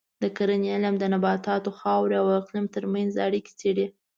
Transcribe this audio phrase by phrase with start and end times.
[0.23, 3.85] د کرنې علم د نباتاتو، خاورې او اقلیم ترمنځ اړیکې څېړي.